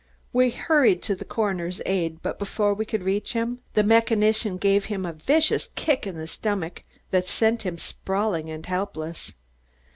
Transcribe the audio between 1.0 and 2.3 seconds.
to the coroner's aid,